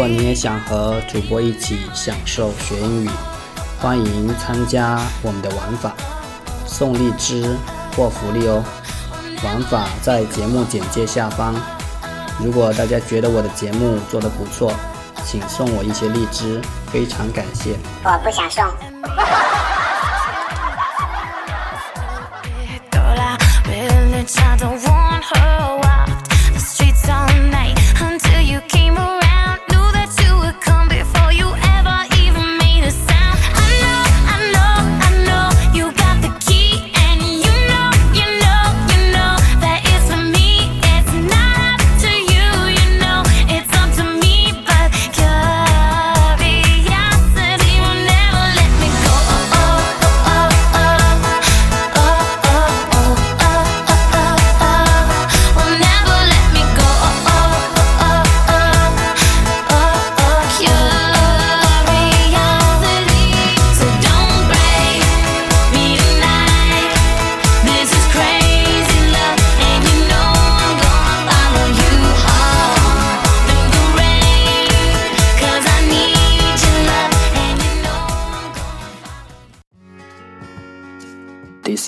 [0.00, 3.10] 如果你也想和主播一起享受学英语，
[3.82, 5.92] 欢迎参加我们的玩法，
[6.68, 7.56] 送荔枝
[7.96, 8.62] 获福利哦。
[9.42, 11.52] 玩法在节目简介下方。
[12.38, 14.72] 如果大家觉得我的节目做的不错，
[15.26, 16.60] 请送我一些荔枝，
[16.92, 17.76] 非常感谢。
[18.04, 18.48] 我不想
[24.78, 25.77] 送。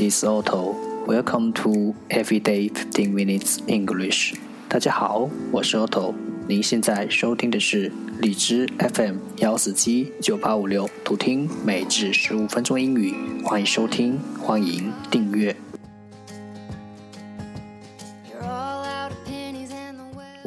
[0.00, 4.32] This Otto, welcome to Everyday Fifteen Minutes English。
[4.66, 6.14] 大家好，我是 Otto，
[6.48, 7.92] 您现在收听的是
[8.22, 13.14] 荔枝 FM 147 9856，读听每日十五分钟英语，
[13.44, 15.54] 欢迎收听，欢迎订阅。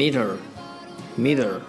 [0.00, 0.36] meter
[1.16, 1.60] meter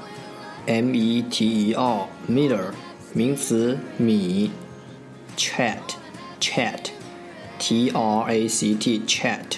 [0.65, 1.37] m e t
[1.69, 2.01] e r
[2.35, 2.67] meter
[3.13, 4.49] 名词米
[5.37, 5.83] chat
[6.41, 6.89] chat
[7.59, 9.57] t r a c t chat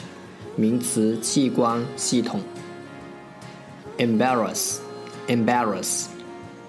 [0.55, 2.41] 名词器官系统
[3.97, 4.79] embarrass
[5.27, 6.07] embarrass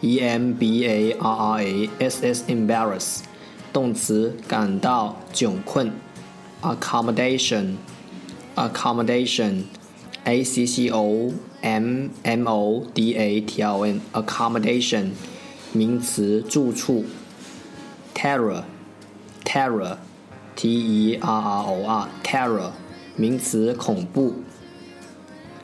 [0.01, 3.21] e m b a r r a s s embarrass
[3.73, 5.93] 动词感到窘困
[6.63, 7.75] accommodation
[8.55, 9.65] accommodation
[10.31, 15.13] a C C O M M O D A T L N accommodation
[15.73, 17.07] 名词住处
[18.15, 18.65] ，terror
[19.43, 19.97] terror
[20.55, 22.73] T E R R O R terror
[23.17, 24.35] 名词恐怖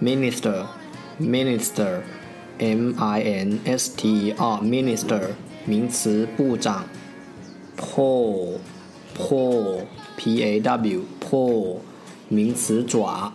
[0.00, 5.20] minister，minister，M I N S T E R，minister，
[5.64, 6.84] 名词部长。
[7.76, 11.78] paw，paw，P A W，paw，
[12.28, 13.32] 名词爪。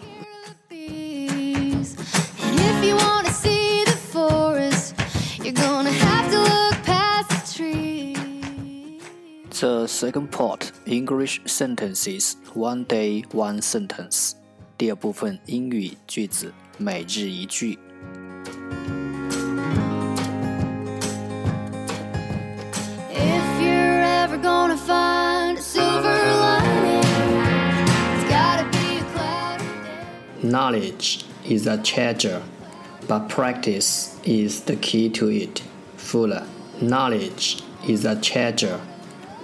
[9.62, 14.36] The second part English sentences one day one sentence.
[14.82, 15.16] you you're ever gonna
[24.78, 27.02] find a silver lining,
[28.12, 29.62] it's gotta be a cloud.
[30.44, 32.42] Knowledge is a treasure,
[33.08, 35.64] but practice is the key to it.
[35.96, 36.46] Fuller.
[36.82, 38.82] Knowledge is a treasure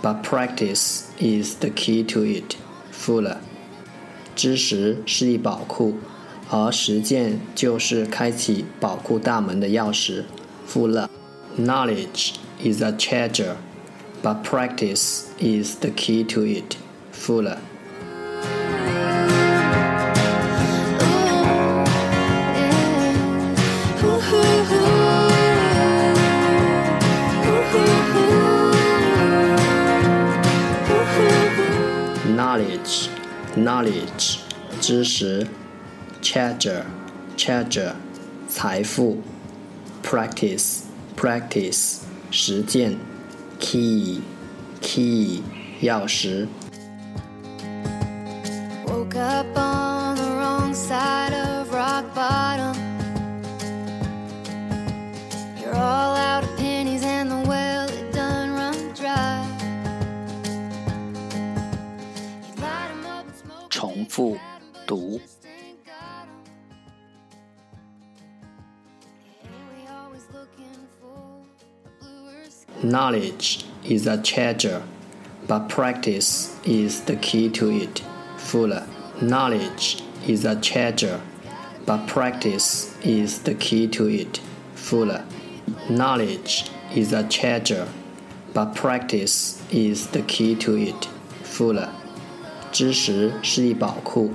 [0.02, 2.58] but practice is the key to it.
[11.58, 12.40] Knowledge
[12.76, 13.58] is a treasure,
[14.24, 16.78] but practice is the key to it.
[17.12, 17.62] Fuller。
[33.82, 34.38] knowledge
[34.80, 35.48] 知识
[36.22, 36.84] ，treasure
[37.36, 37.94] treasure
[38.48, 39.20] 财富
[40.04, 40.82] ，practice
[41.18, 41.98] practice
[42.30, 42.98] 实践
[43.60, 44.22] ，key
[44.82, 45.42] key
[45.82, 46.46] 钥匙。
[48.86, 52.81] Woke up on the wrong side of rock bottom.
[64.22, 64.38] 复
[64.86, 65.20] 读。
[72.84, 74.84] Knowledge is a treasure,
[75.48, 78.04] but practice is the key to it.
[78.38, 78.86] Fuller.
[79.20, 81.20] Knowledge is a treasure,
[81.88, 84.40] but practice is the key to it.
[84.76, 85.24] Fuller.
[85.90, 87.88] Knowledge is a treasure,
[88.54, 91.10] but practice is the key to it.
[91.44, 91.90] Fuller.
[92.72, 94.32] 知识是一宝库，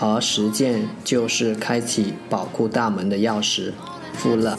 [0.00, 3.72] 而实践就是开启宝库大门的钥匙。
[4.14, 4.54] 富勒。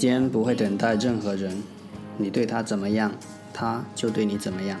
[0.00, 1.54] 时间不会等待任何人，
[2.16, 3.12] 你对他怎么样，
[3.52, 4.80] 他就对你怎么样。